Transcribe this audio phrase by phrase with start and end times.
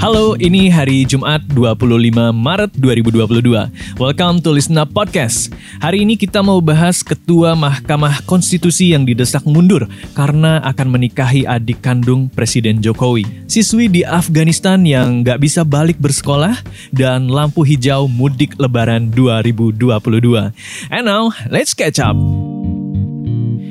[0.00, 4.00] Halo, ini hari Jumat 25 Maret 2022.
[4.00, 5.52] Welcome to Listen Up Podcast.
[5.76, 9.84] Hari ini kita mau bahas Ketua Mahkamah Konstitusi yang didesak mundur
[10.16, 13.28] karena akan menikahi adik kandung Presiden Jokowi.
[13.44, 16.56] Siswi di Afghanistan yang nggak bisa balik bersekolah
[16.96, 20.48] dan lampu hijau mudik lebaran 2022.
[20.88, 22.16] And now, let's catch up.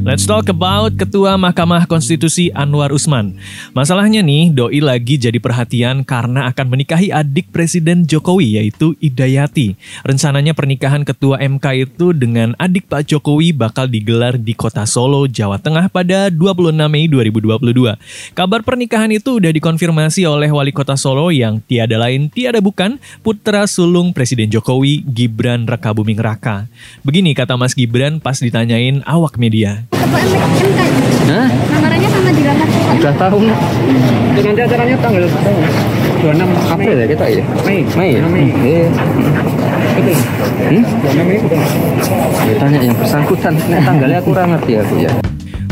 [0.00, 3.36] Let's talk about Ketua Mahkamah Konstitusi Anwar Usman.
[3.76, 9.76] Masalahnya nih, Doi lagi jadi perhatian karena akan menikahi adik Presiden Jokowi yaitu Idayati.
[10.00, 15.60] Rencananya pernikahan Ketua MK itu dengan adik Pak Jokowi bakal digelar di kota Solo, Jawa
[15.60, 18.00] Tengah pada 26 Mei 2022.
[18.32, 23.68] Kabar pernikahan itu udah dikonfirmasi oleh Wali Kota Solo yang tiada lain tiada bukan putra
[23.68, 26.72] sulung Presiden Jokowi Gibran Rakabuming Raka.
[27.04, 29.89] Begini kata Mas Gibran pas ditanyain awak media.
[29.90, 30.80] Ketua MK.
[31.30, 31.48] Hah?
[31.70, 33.60] Lamarannya sama dilamar Udah tahu nggak?
[34.34, 35.24] Itu nanti acaranya tanggal
[36.20, 37.44] 26 April ya kita ya?
[37.64, 37.80] Mei.
[37.96, 38.22] Mei ya?
[38.26, 38.46] Mei.
[38.60, 38.88] Iya.
[40.70, 40.82] Hmm?
[40.84, 41.60] 26 Mei betul.
[42.50, 43.54] Ya, tanya yang bersangkutan.
[43.68, 45.10] Nah, tanggalnya kurang ngerti aku ya.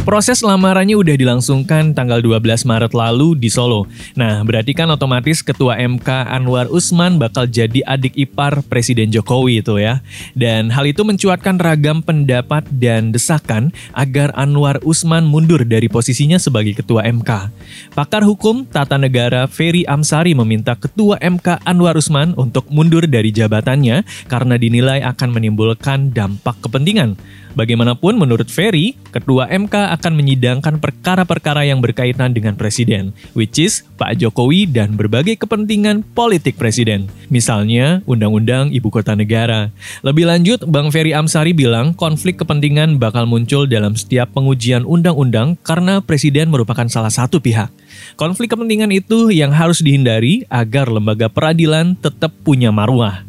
[0.09, 3.85] Proses lamarannya udah dilangsungkan tanggal 12 Maret lalu di Solo.
[4.17, 9.77] Nah, berarti kan otomatis Ketua MK Anwar Usman bakal jadi adik ipar Presiden Jokowi itu
[9.77, 10.01] ya.
[10.33, 16.81] Dan hal itu mencuatkan ragam pendapat dan desakan agar Anwar Usman mundur dari posisinya sebagai
[16.81, 17.53] Ketua MK.
[17.93, 24.09] Pakar hukum tata negara Ferry Amsari meminta Ketua MK Anwar Usman untuk mundur dari jabatannya
[24.25, 27.21] karena dinilai akan menimbulkan dampak kepentingan.
[27.59, 34.15] Bagaimanapun menurut Ferry, Ketua MK akan menyidangkan perkara-perkara yang berkaitan dengan Presiden, which is Pak
[34.23, 37.11] Jokowi dan berbagai kepentingan politik Presiden.
[37.35, 39.75] Misalnya, Undang-Undang Ibu Kota Negara.
[40.07, 45.99] Lebih lanjut, Bang Ferry Amsari bilang konflik kepentingan bakal muncul dalam setiap pengujian undang-undang karena
[45.99, 47.75] Presiden merupakan salah satu pihak.
[48.15, 53.28] Konflik kepentingan itu yang harus dihindari agar lembaga peradilan tetap punya marwah.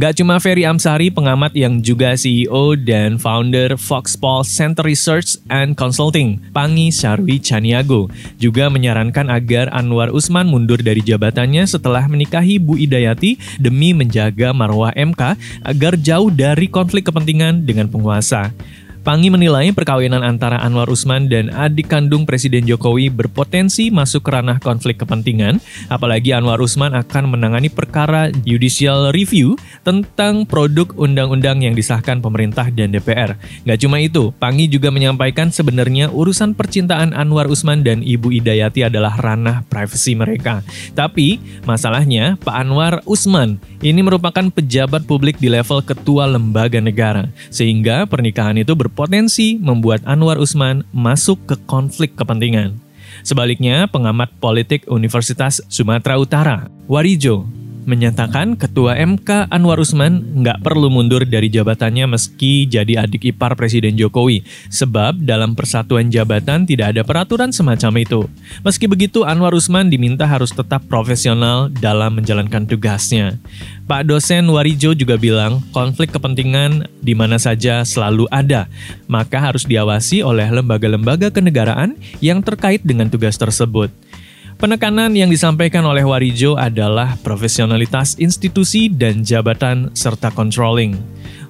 [0.00, 6.40] Gak cuma Ferry Amsari, pengamat yang juga CEO dan founder Foxpol Center Research and Consulting,
[6.56, 8.08] Pangi Sarwi Chaniago,
[8.40, 14.96] juga menyarankan agar Anwar Usman mundur dari jabatannya setelah menikahi Bu Idayati demi menjaga marwah
[14.96, 18.48] MK agar jauh dari konflik kepentingan dengan penguasa.
[19.02, 25.02] Pangi menilai perkawinan antara Anwar Usman dan adik kandung Presiden Jokowi berpotensi masuk ranah konflik
[25.02, 25.58] kepentingan,
[25.90, 32.94] apalagi Anwar Usman akan menangani perkara judicial review tentang produk undang-undang yang disahkan pemerintah dan
[32.94, 33.34] DPR.
[33.66, 39.18] Gak cuma itu, Pangi juga menyampaikan sebenarnya urusan percintaan Anwar Usman dan Ibu Idayati adalah
[39.18, 40.62] ranah privasi mereka.
[40.94, 48.06] Tapi, masalahnya Pak Anwar Usman ini merupakan pejabat publik di level ketua lembaga negara, sehingga
[48.06, 52.76] pernikahan itu berpotensi membuat Anwar Usman masuk ke konflik kepentingan.
[53.24, 57.48] Sebaliknya, pengamat politik Universitas Sumatera Utara, Warijo,
[57.84, 63.98] menyatakan Ketua MK Anwar Usman nggak perlu mundur dari jabatannya meski jadi adik ipar Presiden
[63.98, 68.20] Jokowi, sebab dalam persatuan jabatan tidak ada peraturan semacam itu.
[68.62, 73.38] Meski begitu, Anwar Usman diminta harus tetap profesional dalam menjalankan tugasnya.
[73.86, 78.70] Pak dosen Warijo juga bilang konflik kepentingan di mana saja selalu ada,
[79.10, 83.92] maka harus diawasi oleh lembaga-lembaga kenegaraan yang terkait dengan tugas tersebut.
[84.62, 90.94] Penekanan yang disampaikan oleh Warijo adalah profesionalitas institusi dan jabatan serta controlling.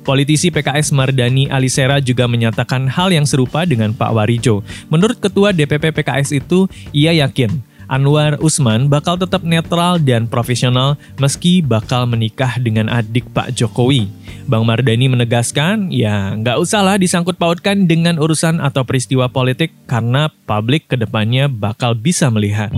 [0.01, 4.65] Politisi PKS Mardani Alisera juga menyatakan hal yang serupa dengan Pak Warijo.
[4.89, 6.65] Menurut Ketua DPP PKS itu,
[6.97, 13.53] ia yakin Anwar Usman bakal tetap netral dan profesional meski bakal menikah dengan adik Pak
[13.53, 14.09] Jokowi.
[14.49, 20.89] Bang Mardani menegaskan, ya nggak usahlah disangkut pautkan dengan urusan atau peristiwa politik karena publik
[20.89, 22.73] ke depannya bakal bisa melihat.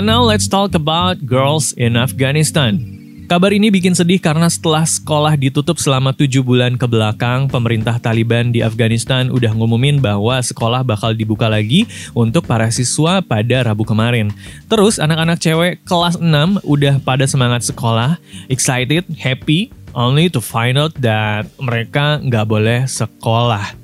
[0.00, 2.80] And now let's talk about girls in Afghanistan.
[3.28, 8.48] Kabar ini bikin sedih karena setelah sekolah ditutup selama tujuh bulan ke belakang, pemerintah Taliban
[8.48, 11.84] di Afghanistan udah ngumumin bahwa sekolah bakal dibuka lagi
[12.16, 14.32] untuk para siswa pada Rabu kemarin.
[14.72, 18.16] Terus anak-anak cewek kelas 6 udah pada semangat sekolah,
[18.48, 23.76] excited, happy, only to find out that mereka nggak boleh sekolah.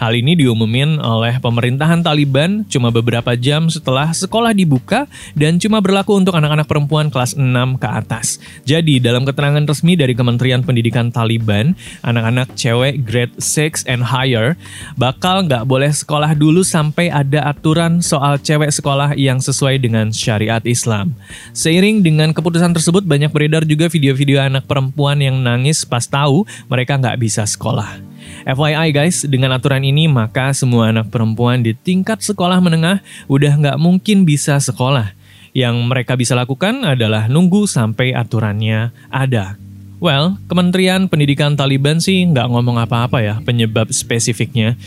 [0.00, 5.04] Hal ini diumumin oleh pemerintahan Taliban cuma beberapa jam setelah sekolah dibuka
[5.36, 8.40] dan cuma berlaku untuk anak-anak perempuan kelas 6 ke atas.
[8.64, 14.56] Jadi dalam keterangan resmi dari Kementerian Pendidikan Taliban, anak-anak cewek grade 6 and higher
[14.96, 20.64] bakal nggak boleh sekolah dulu sampai ada aturan soal cewek sekolah yang sesuai dengan syariat
[20.64, 21.12] Islam.
[21.52, 26.96] Seiring dengan keputusan tersebut banyak beredar juga video-video anak perempuan yang nangis pas tahu mereka
[26.96, 28.00] nggak bisa sekolah.
[28.44, 33.78] FYI guys, dengan aturan ini maka semua anak perempuan di tingkat sekolah menengah udah nggak
[33.80, 35.12] mungkin bisa sekolah.
[35.50, 39.58] Yang mereka bisa lakukan adalah nunggu sampai aturannya ada.
[40.00, 44.80] Well, Kementerian Pendidikan Taliban sih nggak ngomong apa-apa ya penyebab spesifiknya.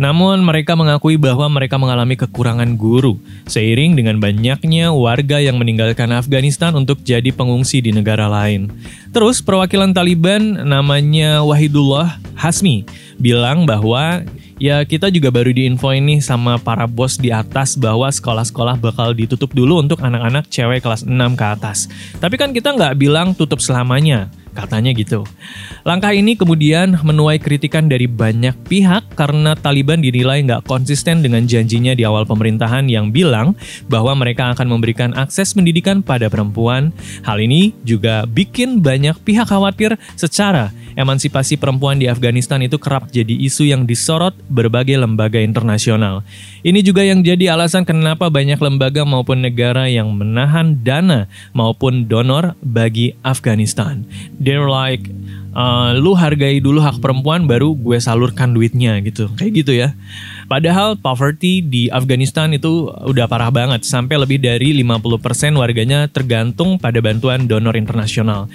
[0.00, 6.72] Namun mereka mengakui bahwa mereka mengalami kekurangan guru, seiring dengan banyaknya warga yang meninggalkan Afghanistan
[6.72, 8.72] untuk jadi pengungsi di negara lain.
[9.12, 12.88] Terus perwakilan Taliban namanya Wahidullah Hasmi
[13.20, 14.24] bilang bahwa
[14.56, 19.52] ya kita juga baru diinfo ini sama para bos di atas bahwa sekolah-sekolah bakal ditutup
[19.52, 21.90] dulu untuk anak-anak cewek kelas 6 ke atas.
[22.22, 24.32] Tapi kan kita nggak bilang tutup selamanya.
[24.52, 25.24] Katanya gitu.
[25.82, 31.96] Langkah ini kemudian menuai kritikan dari banyak pihak karena Taliban dinilai nggak konsisten dengan janjinya
[31.96, 33.56] di awal pemerintahan yang bilang
[33.88, 36.92] bahwa mereka akan memberikan akses pendidikan pada perempuan.
[37.24, 43.32] Hal ini juga bikin banyak pihak khawatir secara emansipasi perempuan di Afghanistan itu kerap jadi
[43.32, 46.24] isu yang disorot berbagai lembaga internasional.
[46.62, 52.54] Ini juga yang jadi alasan kenapa banyak lembaga maupun negara yang menahan dana maupun donor
[52.62, 54.04] bagi Afghanistan.
[54.36, 55.08] They're like
[55.56, 59.28] uh, lu hargai dulu hak perempuan baru gue salurkan duitnya gitu.
[59.36, 59.88] Kayak gitu ya.
[60.48, 63.88] Padahal poverty di Afghanistan itu udah parah banget.
[63.88, 68.52] Sampai lebih dari 50% warganya tergantung pada bantuan donor internasional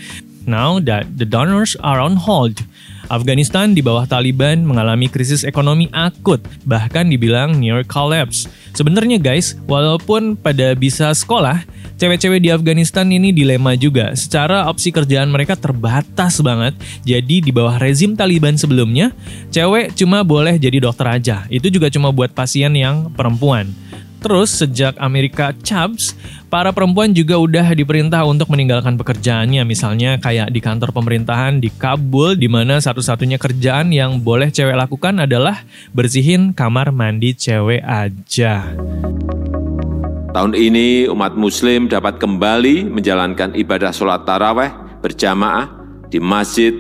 [0.50, 2.64] now that the donors are on hold
[3.08, 8.52] Afghanistan di bawah Taliban mengalami krisis ekonomi akut, bahkan dibilang near collapse.
[8.76, 11.64] Sebenarnya guys, walaupun pada bisa sekolah,
[11.96, 14.12] cewek-cewek di Afghanistan ini dilema juga.
[14.14, 16.76] Secara opsi kerjaan mereka terbatas banget.
[17.08, 19.16] Jadi di bawah rezim Taliban sebelumnya,
[19.56, 21.48] cewek cuma boleh jadi dokter aja.
[21.48, 23.72] Itu juga cuma buat pasien yang perempuan.
[24.18, 26.18] Terus sejak Amerika Chabs,
[26.50, 29.62] para perempuan juga udah diperintah untuk meninggalkan pekerjaannya.
[29.64, 35.22] Misalnya kayak di kantor pemerintahan di Kabul, di mana satu-satunya kerjaan yang boleh cewek lakukan
[35.24, 35.62] adalah
[35.94, 38.66] bersihin kamar mandi cewek aja.
[40.34, 44.70] Tahun ini umat muslim dapat kembali menjalankan ibadah sholat taraweh
[45.02, 45.66] berjamaah
[46.12, 46.74] di masjid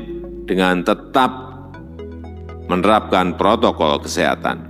[0.46, 1.48] dengan tetap
[2.68, 4.67] menerapkan protokol kesehatan.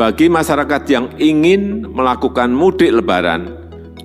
[0.00, 3.52] Bagi masyarakat yang ingin melakukan mudik lebaran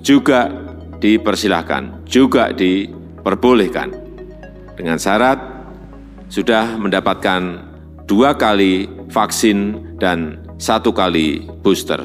[0.04, 0.52] juga
[1.00, 3.96] dipersilahkan, juga diperbolehkan.
[4.76, 5.40] Dengan syarat
[6.28, 7.64] sudah mendapatkan
[8.04, 12.04] dua kali vaksin dan satu kali booster,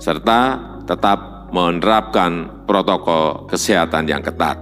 [0.00, 0.56] serta
[0.88, 4.56] tetap menerapkan protokol kesehatan yang ketat.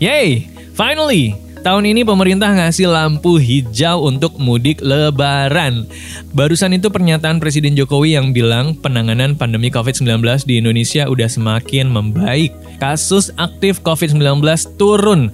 [0.00, 0.48] Yay!
[0.72, 5.88] Finally, Tahun ini pemerintah ngasih lampu hijau untuk mudik lebaran.
[6.36, 12.52] Barusan itu pernyataan Presiden Jokowi yang bilang penanganan pandemi COVID-19 di Indonesia udah semakin membaik.
[12.76, 14.44] Kasus aktif COVID-19
[14.76, 15.32] turun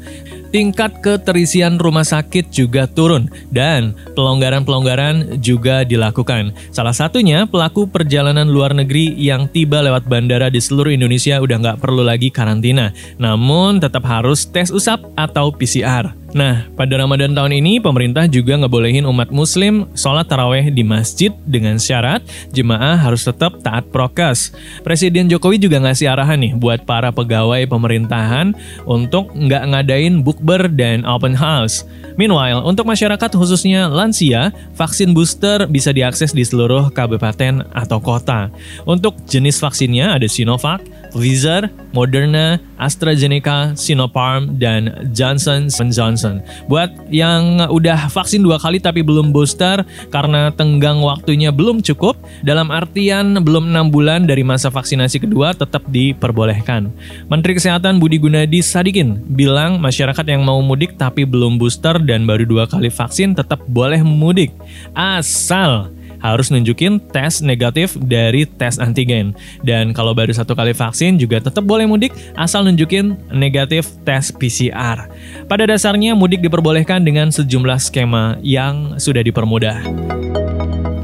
[0.54, 6.54] tingkat keterisian rumah sakit juga turun dan pelonggaran-pelonggaran juga dilakukan.
[6.74, 11.78] Salah satunya pelaku perjalanan luar negeri yang tiba lewat bandara di seluruh Indonesia udah nggak
[11.82, 16.19] perlu lagi karantina, namun tetap harus tes usap atau PCR.
[16.30, 21.74] Nah, pada Ramadan tahun ini, pemerintah juga ngebolehin umat muslim sholat taraweh di masjid dengan
[21.74, 22.22] syarat
[22.54, 24.54] jemaah harus tetap taat prokes.
[24.86, 28.54] Presiden Jokowi juga ngasih arahan nih buat para pegawai pemerintahan
[28.86, 31.82] untuk nggak ngadain bukber dan open house.
[32.14, 38.54] Meanwhile, untuk masyarakat khususnya lansia, vaksin booster bisa diakses di seluruh kabupaten atau kota.
[38.86, 46.40] Untuk jenis vaksinnya ada Sinovac, Pfizer, Moderna, AstraZeneca, Sinopharm, dan Johnson Johnson.
[46.70, 52.70] Buat yang udah vaksin dua kali tapi belum booster karena tenggang waktunya belum cukup, dalam
[52.70, 56.88] artian belum enam bulan dari masa vaksinasi kedua tetap diperbolehkan.
[57.28, 62.46] Menteri Kesehatan Budi Gunadi Sadikin bilang masyarakat yang mau mudik tapi belum booster dan baru
[62.46, 64.54] dua kali vaksin tetap boleh mudik.
[64.94, 69.32] Asal harus nunjukin tes negatif dari tes antigen.
[69.64, 75.08] Dan kalau baru satu kali vaksin juga tetap boleh mudik asal nunjukin negatif tes PCR.
[75.48, 79.82] Pada dasarnya mudik diperbolehkan dengan sejumlah skema yang sudah dipermudah.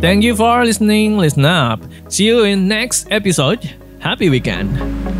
[0.05, 1.81] Thank you for listening, listen up.
[2.13, 3.65] See you in next episode.
[3.99, 5.16] Happy weekend.